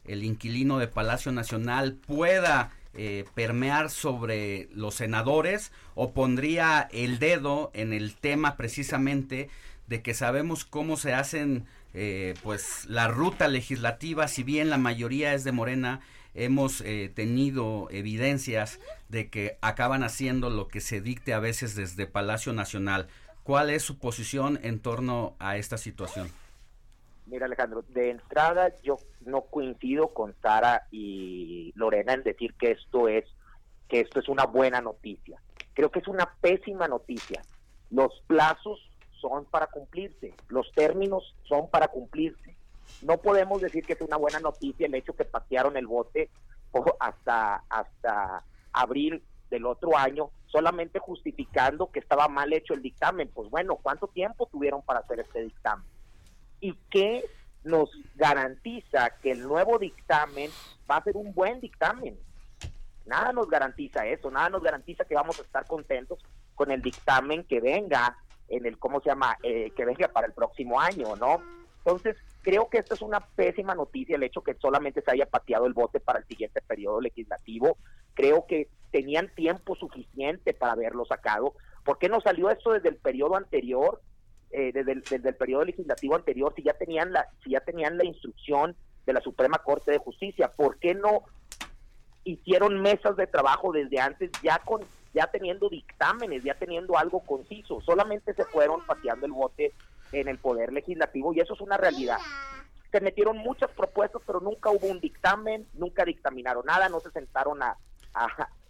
[0.05, 7.71] el inquilino de Palacio Nacional pueda eh, permear sobre los senadores o pondría el dedo
[7.75, 9.49] en el tema precisamente
[9.87, 11.67] de que sabemos cómo se hacen
[12.43, 16.01] pues la ruta legislativa si bien la mayoría es de Morena
[16.35, 16.83] hemos
[17.15, 23.07] tenido evidencias de que acaban haciendo lo que se dicte a veces desde Palacio Nacional
[23.45, 26.31] ¿Cuál es su posición en torno a esta situación?
[27.27, 33.07] Mira Alejandro, de entrada yo no coincido con Sara y Lorena en decir que esto
[33.07, 33.25] es
[33.89, 35.43] que esto es una buena noticia.
[35.75, 37.43] Creo que es una pésima noticia.
[37.91, 38.81] Los plazos
[39.21, 42.57] son para cumplirse, los términos son para cumplirse.
[43.03, 46.31] No podemos decir que es una buena noticia el hecho que patearon el bote
[46.99, 53.29] hasta hasta abril del otro año solamente justificando que estaba mal hecho el dictamen.
[53.35, 55.85] Pues bueno, ¿cuánto tiempo tuvieron para hacer este dictamen?
[56.61, 57.25] ¿Y qué
[57.65, 60.53] nos garantiza que el nuevo dictamen
[60.89, 62.17] va a ser un buen dictamen?
[63.05, 66.21] Nada nos garantiza eso, nada nos garantiza que vamos a estar contentos
[66.55, 69.37] con el dictamen que venga en el, ¿cómo se llama?
[69.43, 71.43] Eh, que venga para el próximo año, ¿no?
[71.79, 75.67] Entonces, creo que esto es una pésima noticia, el hecho que solamente se haya pateado
[75.67, 77.79] el bote para el siguiente periodo legislativo.
[78.13, 81.55] Creo que tenían tiempo suficiente para haberlo sacado.
[81.85, 84.01] ¿Por qué no salió esto desde el periodo anterior,
[84.51, 88.77] eh, desde, el, periodo legislativo anterior, si ya tenían la, si ya tenían la instrucción
[89.07, 90.53] de la Suprema Corte de Justicia?
[90.55, 91.25] ¿Por qué no
[92.25, 94.83] hicieron mesas de trabajo desde antes ya con
[95.15, 97.81] ya teniendo dictámenes, ya teniendo algo conciso?
[97.81, 99.73] Solamente se fueron pateando el bote
[100.15, 102.19] en el poder legislativo y eso es una realidad.
[102.91, 107.63] Se metieron muchas propuestas, pero nunca hubo un dictamen, nunca dictaminaron nada, no se sentaron
[107.63, 107.77] a,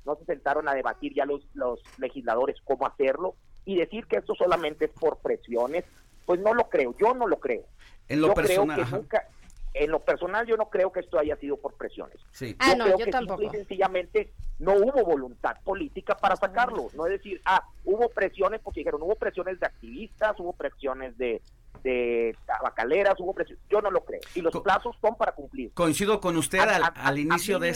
[0.05, 4.35] no se sentaron a debatir ya los, los legisladores cómo hacerlo y decir que esto
[4.35, 5.85] solamente es por presiones,
[6.27, 7.65] pues no lo creo, yo no lo creo.
[8.09, 9.29] En lo personal, creo que nunca,
[9.75, 12.19] en lo personal yo no creo que esto haya sido por presiones.
[12.31, 12.57] Sí.
[12.59, 13.41] Ah, no, creo yo que tampoco.
[13.41, 16.89] simple y sencillamente no hubo voluntad política para sacarlo.
[16.95, 21.43] No es decir, ah, hubo presiones, porque dijeron, hubo presiones de activistas, hubo presiones de,
[21.83, 23.63] de tabacaleras, hubo presiones.
[23.69, 24.21] Yo no lo creo.
[24.35, 25.73] Y los plazos son para cumplir.
[25.75, 27.25] Coincido con usted A- al, al este
[27.59, 27.75] mí de.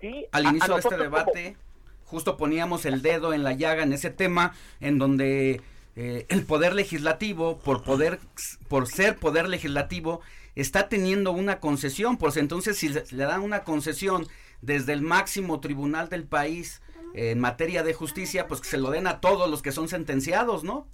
[0.00, 1.56] Sí, al a- a inicio de este como- debate,
[2.06, 5.60] justo poníamos el dedo en la llaga en ese tema, en donde
[5.96, 8.20] eh, el poder legislativo, por poder,
[8.68, 10.20] por ser poder legislativo,
[10.54, 12.16] está teniendo una concesión.
[12.18, 14.26] Pues entonces, si le le dan una concesión
[14.60, 16.82] desde el máximo tribunal del país
[17.14, 20.62] en materia de justicia, pues que se lo den a todos los que son sentenciados,
[20.64, 20.86] ¿no?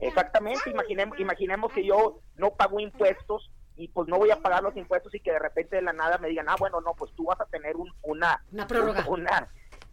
[0.00, 4.76] Exactamente, imaginemos, imaginemos que yo no pago impuestos y pues no voy a pagar los
[4.76, 7.24] impuestos y que de repente de la nada me digan, ah, bueno, no, pues tú
[7.24, 9.04] vas a tener un, una, Una prórroga.
[9.08, 9.48] Una,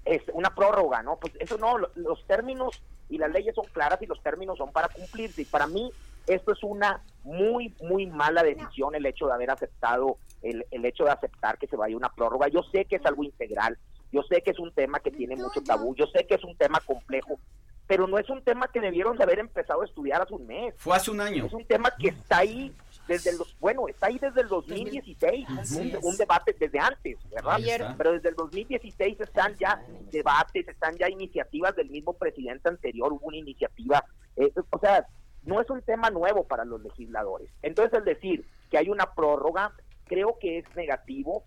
[0.05, 1.17] es, una prórroga, ¿no?
[1.17, 4.71] Pues eso no, lo- los términos y las leyes son claras y los términos son
[4.71, 5.43] para cumplirse.
[5.43, 5.91] Y para mí
[6.33, 11.03] esto es una muy, muy mala decisión el hecho de haber aceptado, el, el hecho
[11.03, 12.47] de aceptar que se vaya una prórroga.
[12.47, 13.77] Yo sé que es algo integral,
[14.11, 16.55] yo sé que es un tema que tiene mucho tabú, yo sé que es un
[16.57, 17.39] tema complejo,
[17.87, 20.73] pero no es un tema que debieron de haber empezado a estudiar hace un mes.
[20.77, 21.45] Fue hace un año.
[21.45, 22.73] Es un tema que está ahí
[23.07, 27.59] desde los, bueno, está ahí desde el 2016, Así un, un debate desde antes, ¿verdad?
[27.97, 33.27] Pero desde el 2016 están ya debates, están ya iniciativas del mismo presidente anterior, hubo
[33.27, 34.05] una iniciativa,
[34.37, 35.05] eh, o sea,
[35.51, 37.49] no es un tema nuevo para los legisladores.
[37.61, 39.73] Entonces, el decir que hay una prórroga,
[40.05, 41.43] creo que es negativo,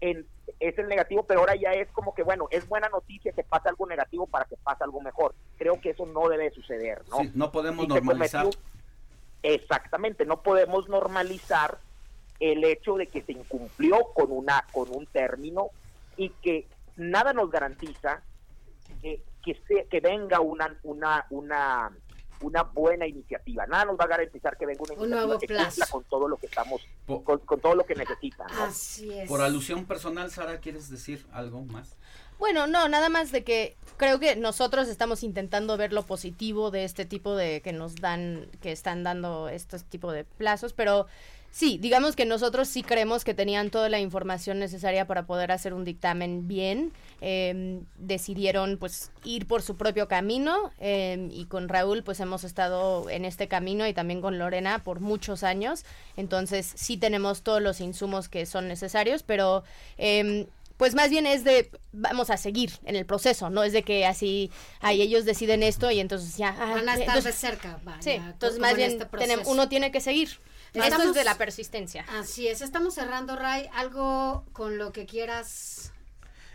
[0.00, 0.26] en,
[0.60, 3.68] es el negativo, pero ahora ya es como que, bueno, es buena noticia que pase
[3.68, 5.34] algo negativo para que pase algo mejor.
[5.58, 7.18] Creo que eso no debe suceder, ¿no?
[7.18, 8.44] Sí, no podemos normalizar.
[8.44, 8.60] cometió-
[9.42, 11.78] exactamente, no podemos normalizar
[12.38, 15.70] el hecho de que se incumplió con una con un término
[16.16, 18.22] y que nada nos garantiza
[19.02, 21.90] que, que, se- que venga una una una
[22.42, 23.66] una buena iniciativa.
[23.66, 25.68] Nada nos va a garantizar que venga una Un iniciativa nuevo que plazo.
[25.70, 28.46] cumpla con todo lo que estamos con, con todo lo que necesitan.
[28.54, 28.64] ¿no?
[28.64, 29.28] Así es.
[29.28, 31.96] Por alusión personal, Sara, ¿quieres decir algo más?
[32.38, 36.84] Bueno, no, nada más de que creo que nosotros estamos intentando ver lo positivo de
[36.84, 41.06] este tipo de que nos dan, que están dando estos tipo de plazos, pero
[41.50, 45.74] sí, digamos que nosotros sí creemos que tenían toda la información necesaria para poder hacer
[45.74, 46.92] un dictamen bien.
[47.20, 53.10] Eh, decidieron pues ir por su propio camino eh, y con Raúl pues hemos estado
[53.10, 55.84] en este camino y también con Lorena por muchos años.
[56.16, 59.64] Entonces sí tenemos todos los insumos que son necesarios, pero...
[59.98, 60.46] Eh,
[60.80, 64.06] pues más bien es de vamos a seguir en el proceso, no es de que
[64.06, 67.78] así ahí ellos deciden esto y entonces ya ah, van a estar entonces, de cerca.
[68.00, 70.40] Sí, entonces más bien este tenemos, uno tiene que seguir.
[70.72, 72.04] Estamos, Esto es de la persistencia.
[72.08, 75.92] Así es, estamos cerrando, Ray, algo con lo que quieras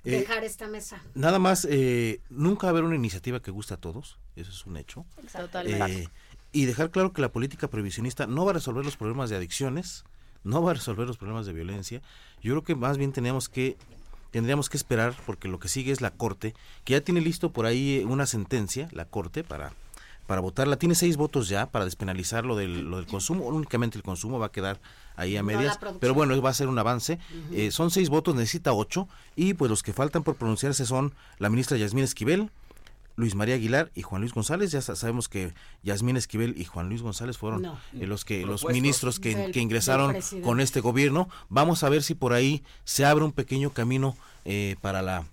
[0.06, 1.02] eh, dejar esta mesa.
[1.16, 4.66] Nada más, eh, nunca va a haber una iniciativa que guste a todos, eso es
[4.66, 5.06] un hecho.
[5.32, 6.04] Totalmente.
[6.04, 6.10] Eh,
[6.54, 10.06] y dejar claro que la política previsionista no va a resolver los problemas de adicciones,
[10.46, 12.02] no va a resolver los problemas de violencia.
[12.42, 13.78] Yo creo que más bien tenemos que
[14.32, 16.54] tendríamos que esperar porque lo que sigue es la Corte,
[16.84, 19.72] que ya tiene listo por ahí una sentencia, la Corte, para,
[20.28, 20.78] para votarla.
[20.78, 24.48] Tiene seis votos ya para despenalizar lo del, lo del consumo, únicamente el consumo va
[24.48, 24.80] a quedar
[25.16, 27.20] ahí a medias, pero bueno, va a ser un avance.
[27.52, 31.50] eh, son seis votos, necesita ocho, y pues los que faltan por pronunciarse son la
[31.50, 32.50] ministra Yasmín Esquivel,
[33.18, 34.72] Luis María Aguilar y Juan Luis González.
[34.72, 35.54] Ya sabemos que
[35.84, 37.80] Yasmín Esquivel y Juan Luis González fueron No.
[37.94, 41.30] eh, los que los ministros que, Del- que ingresaron con este gobierno.
[41.48, 45.24] Vamos a ver si por ahí se abre un pequeño camino eh, para la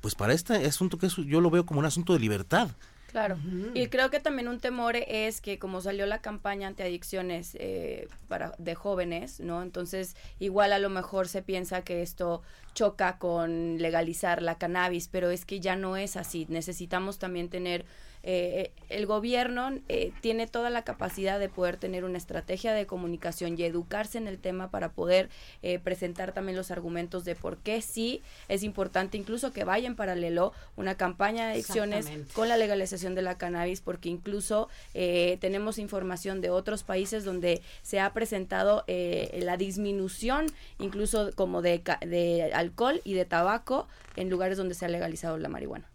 [0.00, 2.70] pues para este asunto que es- yo lo veo como un asunto de libertad.
[3.10, 3.38] Claro.
[3.74, 8.54] Y creo que también un temor es que como salió la campaña antiadicciones eh, para
[8.58, 9.62] de jóvenes, ¿no?
[9.62, 12.42] Entonces igual a lo mejor se piensa que esto
[12.74, 16.46] choca con legalizar la cannabis, pero es que ya no es así.
[16.48, 17.84] Necesitamos también tener
[18.22, 23.58] eh, el gobierno eh, tiene toda la capacidad de poder tener una estrategia de comunicación
[23.58, 25.30] y educarse en el tema para poder
[25.62, 29.96] eh, presentar también los argumentos de por qué sí es importante incluso que vaya en
[29.96, 35.78] paralelo una campaña de adicciones con la legalización de la cannabis porque incluso eh, tenemos
[35.78, 40.46] información de otros países donde se ha presentado eh, la disminución
[40.78, 45.48] incluso como de, de alcohol y de tabaco en lugares donde se ha legalizado la
[45.48, 45.89] marihuana.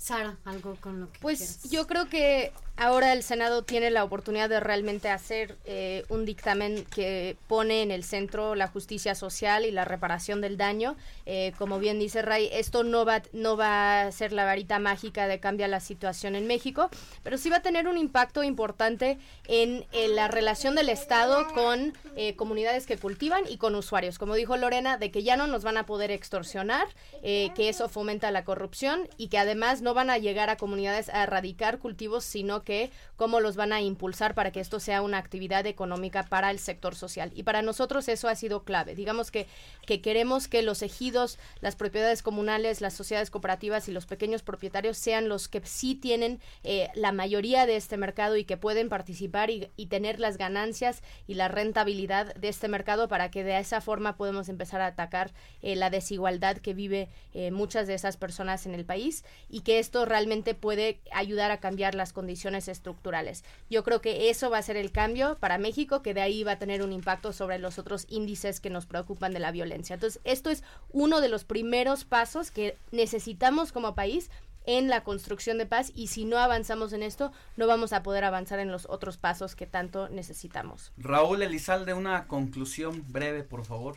[0.00, 1.70] Sara, algo con lo que Pues quieras.
[1.70, 6.86] yo creo que ahora el Senado tiene la oportunidad de realmente hacer eh, un dictamen
[6.86, 10.96] que pone en el centro la justicia social y la reparación del daño.
[11.26, 15.28] Eh, como bien dice Ray, esto no va, no va a ser la varita mágica
[15.28, 16.88] de cambiar la situación en México,
[17.22, 21.92] pero sí va a tener un impacto importante en, en la relación del Estado con
[22.16, 24.18] eh, comunidades que cultivan y con usuarios.
[24.18, 26.88] Como dijo Lorena, de que ya no nos van a poder extorsionar,
[27.22, 31.08] eh, que eso fomenta la corrupción y que además no van a llegar a comunidades
[31.08, 35.18] a erradicar cultivos, sino que cómo los van a impulsar para que esto sea una
[35.18, 37.32] actividad económica para el sector social.
[37.34, 38.94] Y para nosotros eso ha sido clave.
[38.94, 39.46] Digamos que,
[39.86, 44.96] que queremos que los ejidos, las propiedades comunales, las sociedades cooperativas y los pequeños propietarios
[44.96, 49.50] sean los que sí tienen eh, la mayoría de este mercado y que pueden participar
[49.50, 53.80] y, y tener las ganancias y la rentabilidad de este mercado para que de esa
[53.80, 55.32] forma podemos empezar a atacar
[55.62, 59.78] eh, la desigualdad que vive eh, muchas de esas personas en el país y que
[59.80, 63.44] esto realmente puede ayudar a cambiar las condiciones estructurales.
[63.68, 66.52] Yo creo que eso va a ser el cambio para México, que de ahí va
[66.52, 69.94] a tener un impacto sobre los otros índices que nos preocupan de la violencia.
[69.94, 74.30] Entonces, esto es uno de los primeros pasos que necesitamos como país
[74.66, 78.24] en la construcción de paz y si no avanzamos en esto, no vamos a poder
[78.24, 80.92] avanzar en los otros pasos que tanto necesitamos.
[80.96, 83.96] Raúl Elizalde, una conclusión breve, por favor.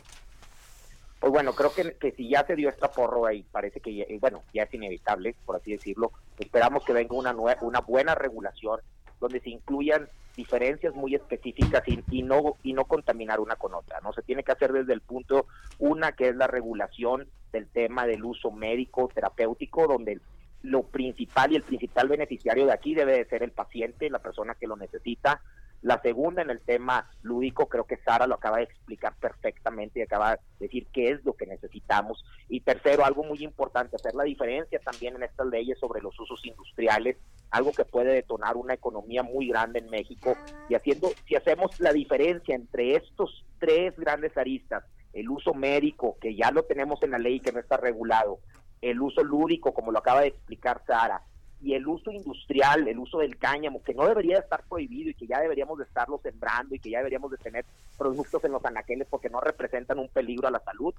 [1.24, 4.18] Pues bueno, creo que, si ya se dio esta porro ahí, parece que, ya- eh,
[4.20, 6.12] bueno, ya es inevitable, por así decirlo.
[6.38, 8.78] Esperamos que venga una, nue- una buena regulación
[9.18, 14.00] donde se incluyan diferencias muy específicas y, y no y no contaminar una con otra.
[14.02, 15.46] No se tiene que hacer desde el punto
[15.78, 20.20] una que es la regulación del tema del uso médico terapéutico, donde
[20.64, 24.54] lo principal y el principal beneficiario de aquí debe de ser el paciente, la persona
[24.54, 25.42] que lo necesita.
[25.82, 30.02] La segunda en el tema lúdico, creo que Sara lo acaba de explicar perfectamente y
[30.02, 32.24] acaba de decir qué es lo que necesitamos.
[32.48, 36.40] Y tercero, algo muy importante, hacer la diferencia también en estas leyes sobre los usos
[36.46, 37.18] industriales,
[37.50, 40.34] algo que puede detonar una economía muy grande en México.
[40.70, 46.34] Y haciendo, si hacemos la diferencia entre estos tres grandes aristas, el uso médico, que
[46.34, 48.38] ya lo tenemos en la ley y que no está regulado,
[48.90, 51.22] el uso lúdico, como lo acaba de explicar Sara,
[51.60, 55.26] y el uso industrial, el uso del cáñamo, que no debería estar prohibido y que
[55.26, 57.64] ya deberíamos de estarlo sembrando y que ya deberíamos de tener
[57.96, 60.94] productos en los anaqueles porque no representan un peligro a la salud.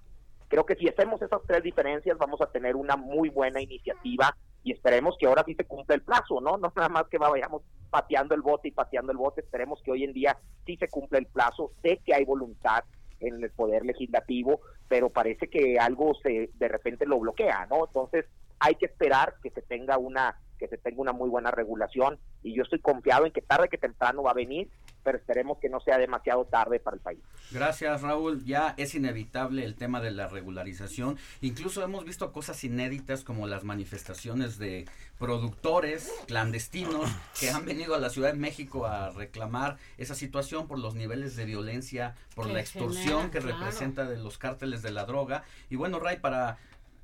[0.47, 4.71] Creo que si hacemos esas tres diferencias vamos a tener una muy buena iniciativa y
[4.71, 6.57] esperemos que ahora sí se cumpla el plazo, ¿no?
[6.57, 7.61] No nada más que vayamos
[7.91, 11.19] pateando el bote y pateando el bote, esperemos que hoy en día sí se cumpla
[11.19, 12.83] el plazo, sé que hay voluntad
[13.20, 17.86] en el poder legislativo, pero parece que algo se de repente lo bloquea, ¿no?
[17.88, 18.26] Entonces,
[18.59, 22.55] hay que esperar que se tenga una que se tenga una muy buena regulación y
[22.55, 24.69] yo estoy confiado en que tarde que temprano va a venir
[25.05, 27.19] pero esperemos que no sea demasiado tarde para el país.
[27.51, 28.43] Gracias, Raúl.
[28.43, 31.17] Ya es inevitable el tema de la regularización.
[31.41, 34.85] Incluso hemos visto cosas inéditas como las manifestaciones de
[35.19, 37.07] productores clandestinos
[37.39, 41.35] que han venido a la Ciudad de México a reclamar esa situación por los niveles
[41.35, 43.57] de violencia, por Que la extorsión genera, que claro.
[43.59, 45.43] representa de los cárteles de la droga.
[45.69, 46.57] Y bueno, Ray, para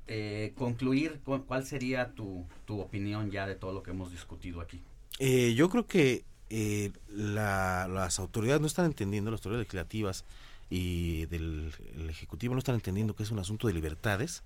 [0.08, 4.60] eh, concluir, cu- ¿cuál sería tu, tu opinión ya de todo lo que hemos discutido
[4.60, 4.80] aquí?
[5.18, 10.24] Eh, yo creo que eh, la- las autoridades no están entendiendo, las autoridades legislativas
[10.70, 14.42] y del el Ejecutivo no están entendiendo que es un asunto de libertades,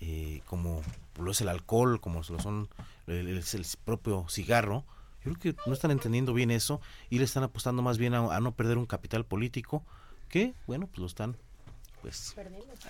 [0.00, 0.82] eh, como
[1.18, 2.68] lo es el alcohol, como lo son
[3.06, 3.42] el,
[3.84, 4.84] propio cigarro.
[5.24, 8.40] Yo creo que no están entendiendo bien eso y le están apostando más bien a
[8.40, 9.82] no perder un capital político
[10.28, 11.36] que, bueno, pues lo están
[12.04, 12.34] pues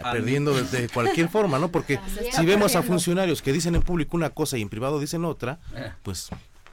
[0.03, 0.53] Perdiendo.
[0.55, 1.69] de, de cualquier forma, ¿no?
[1.71, 2.33] Porque También.
[2.33, 5.61] si vemos a funcionarios que dicen en público una cosa y en privado dicen otra,
[5.77, 5.93] Eh.
[6.03, 6.31] pues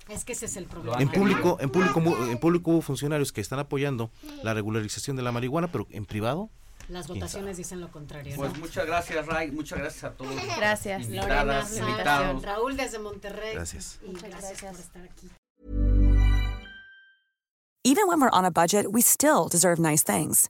[0.10, 1.00] Es que ese es el problema.
[1.00, 4.10] en público, en público, en público hubo funcionarios que están apoyando
[4.44, 6.50] la regularización de la marihuana, pero en privado
[6.90, 8.36] Las ¿Quién votaciones dicen lo contrario.
[8.36, 8.60] Pues ¿no?
[8.60, 9.52] muchas gracias, Ray.
[9.52, 10.34] Muchas gracias a todos.
[10.58, 11.08] Gracias.
[11.10, 12.42] Lorena, invitados.
[12.42, 13.54] Raúl desde Monterrey.
[13.54, 14.00] Gracias.
[14.04, 15.30] Y gracias, por estar aquí.
[17.84, 20.50] Even when we're on a budget, we still deserve nice things.